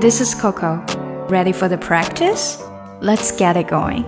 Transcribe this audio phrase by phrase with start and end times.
[0.00, 0.82] This is Coco.
[1.28, 2.56] Ready for the practice?
[3.02, 4.06] Let's get it going.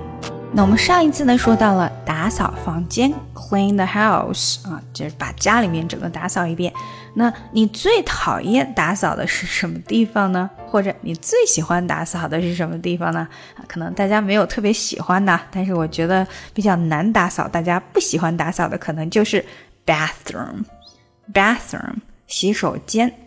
[0.55, 6.73] 那我们上一次呢说到了打扫房间，clean the house 啊，就是把家里面整个打扫一遍。
[7.13, 10.49] 那你最讨厌打扫的是什么地方呢？
[10.67, 13.29] 或者你最喜欢打扫的是什么地方呢？
[13.55, 19.45] 啊，可能大家没有特别喜欢的，但是我觉得比较难打扫，大家不喜欢打扫的可能就是
[19.85, 20.65] bathroom。
[21.35, 21.97] bathroom
[22.27, 23.22] 洗手间。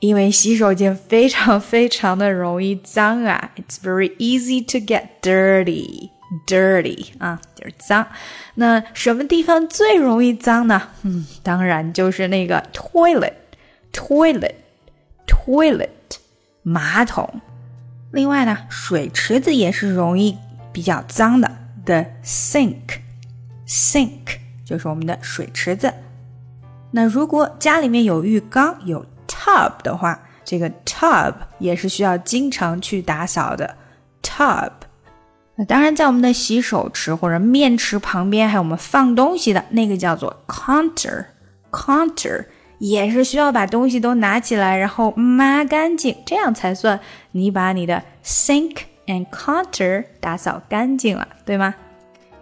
[0.00, 6.10] 因为洗手间非常非常的容易脏啊，It's very easy to get dirty,
[6.46, 8.06] dirty 啊，就是脏。
[8.54, 10.90] 那什么地方最容易脏呢？
[11.02, 13.32] 嗯，当然就是那个 toilet,
[13.92, 14.54] toilet,
[15.26, 15.88] toilet
[16.62, 17.40] 马桶。
[18.12, 20.38] 另外呢，水池子也是容易
[20.72, 21.50] 比较脏的
[21.84, 23.00] ，the sink,
[23.66, 25.92] sink 就是我们的水池子。
[26.92, 29.04] 那如果家里面有浴缸有
[29.48, 33.74] tub 的话，这个 tub 也是需要经常去打扫的
[34.22, 34.70] tub。
[35.66, 42.44] 当然，在我们的洗手池或者面池旁边，还有我们放东西的那个叫做 counter，counter
[42.78, 47.00] 也是需要把东西都拿起来，然后抹干净，这样才算
[47.32, 51.74] 你把你的 sink and counter 打扫干净了，对吗？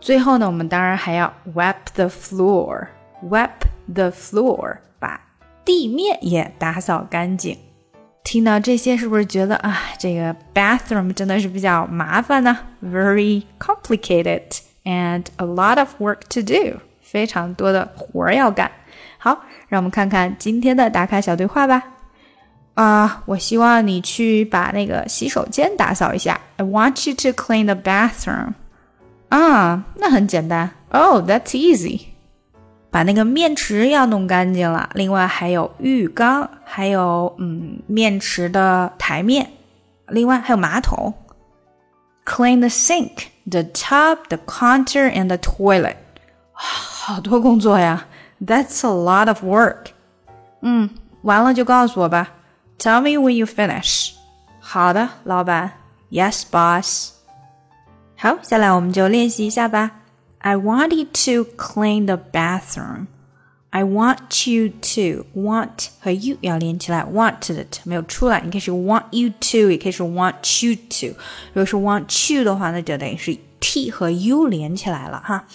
[0.01, 3.49] 最后呢，我们当然还要 wipe the floor，wipe
[3.95, 4.79] the floor。
[5.67, 7.59] 地面也打扫干净。
[8.25, 18.71] 听到这些，是不是觉得啊，这个 bathroom 真的是比较麻烦呢？Very complicated and a lot of work to do，非常多的活儿要干。
[19.19, 21.83] 好，让我们看看今天的打卡小对话吧。
[22.75, 26.41] 啊，我希望你去把那个洗手间打扫一下。
[26.57, 28.55] I want you to clean the bathroom。
[29.29, 30.71] 啊，那很简单。
[30.91, 32.07] Oh, that's easy.
[32.97, 39.51] 把那个面池要弄干净了，另外还有浴缸，还有嗯面池的台面，
[40.09, 41.13] 另外还有马桶。
[42.25, 45.97] Clean the sink, the tub, the counter, and the toilet。
[46.55, 48.07] 好多工作呀
[48.43, 49.89] ，That's a lot of work。
[50.63, 50.89] 嗯，
[51.21, 52.31] 完了就告诉我吧。
[52.79, 54.13] Tell me when you finish。
[54.59, 55.73] 好的，老板。
[56.11, 57.11] Yes, boss。
[58.17, 59.91] 好，下来我们就练习一下吧。
[60.46, 63.08] I want you to clean the bathroom.
[63.70, 71.18] I want you to want 和 you 要连起来，want 的没有出来，你可以是 want you to，也可以是 want you to。
[71.54, 75.46] 如果是 want you 的话，那就等于是 t 和 u 连起来了哈。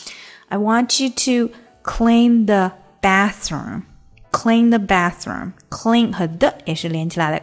[0.49, 1.53] I want you to
[1.83, 3.83] clean the bathroom.
[4.31, 5.53] Clean the bathroom.
[5.69, 7.43] Clean 和的也是连起来的。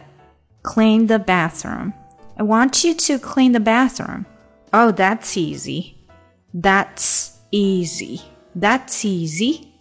[0.62, 1.92] Clean the bathroom.
[2.36, 4.24] I want you to clean the bathroom.
[4.72, 5.94] Oh, that's easy.
[6.52, 8.22] That's easy.
[8.54, 9.72] That's easy.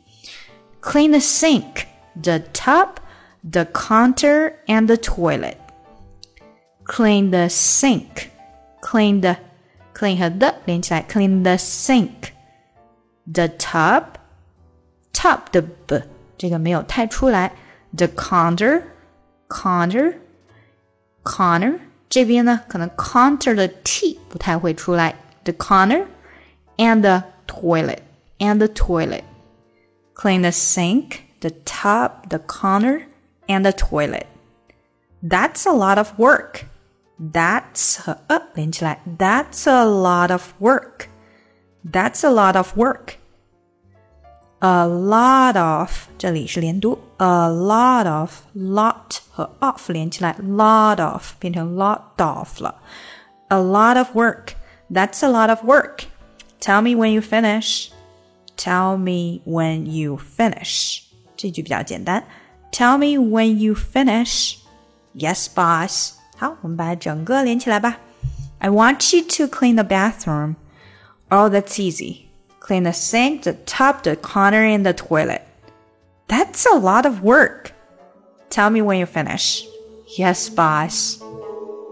[0.82, 3.00] Clean the sink, the tub,
[3.44, 5.58] the counter, and the toilet.
[6.86, 8.32] Clean the sink.
[8.82, 9.38] Clean the
[9.94, 12.34] clean 和 the 连起来，clean the sink,
[13.32, 14.04] the tub,
[15.14, 16.02] tub 的 b
[16.38, 17.54] 这个没有太出来，
[17.96, 18.84] the counter,
[19.48, 20.16] counter,
[21.24, 21.80] counter
[22.10, 26.06] 这边呢可能 counter 的 t 不太会出来，the counter
[26.78, 28.04] and the toilet
[28.40, 29.24] and the toilet.
[30.14, 33.06] Clean the sink, the tub, the counter,
[33.50, 34.28] and the toilet.
[35.22, 36.66] That's a lot of work.
[37.20, 38.18] That's uh,
[39.18, 41.10] That's a lot of work.
[41.84, 43.18] That's a lot of work.
[44.62, 52.76] A lot of 这里是连读，a lot of lot 和 of 连起来，lot of 变成 lot of 了。
[53.50, 54.54] A lot of work.
[54.90, 56.06] That's a lot of work.
[56.60, 57.90] Tell me when you finish.
[58.56, 61.02] Tell me when you finish.
[61.36, 62.24] 这句比较简单。
[62.72, 64.58] Tell me when you finish.
[65.16, 66.14] Yes, boss.
[66.38, 68.00] 好，我们把整个连起来吧。
[68.60, 70.56] I want you to clean the bathroom.
[71.30, 72.28] Oh, that's easy.
[72.60, 75.42] Clean the sink, the tub, the counter, and the toilet.
[76.28, 77.74] That's a lot of work.
[78.50, 79.66] Tell me when you finish.
[80.18, 81.20] Yes, boss.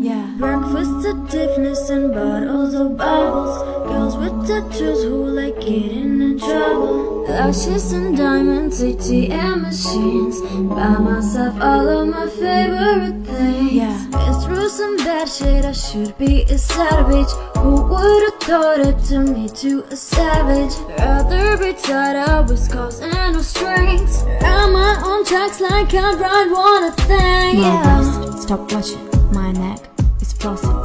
[0.00, 0.32] Yeah.
[0.38, 3.58] Breakfast at Tiffany's and bottles of bubbles.
[3.88, 7.24] Girls with tattoos who like getting in trouble.
[7.26, 10.40] Lashes and diamonds, ATM machines.
[10.70, 13.72] Buy myself all of my favorite things.
[13.72, 14.06] Yeah.
[14.12, 17.30] Been through some bad shit, I should be a savage.
[17.56, 20.74] Who would've thought it to me to a savage?
[20.96, 24.22] Rather be tied up with scars and no strings.
[24.42, 27.58] Run my own tracks like I ride one a thing.
[27.58, 28.36] Yeah.
[28.38, 29.87] Stop watching my neck
[30.48, 30.77] chanson.